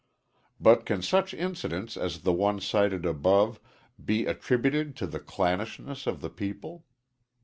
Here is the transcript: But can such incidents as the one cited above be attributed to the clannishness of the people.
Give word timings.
But 0.59 0.87
can 0.87 1.03
such 1.03 1.31
incidents 1.31 1.95
as 1.95 2.21
the 2.23 2.33
one 2.33 2.59
cited 2.59 3.05
above 3.05 3.59
be 4.03 4.25
attributed 4.25 4.95
to 4.95 5.05
the 5.05 5.19
clannishness 5.19 6.07
of 6.07 6.21
the 6.21 6.29
people. 6.31 6.85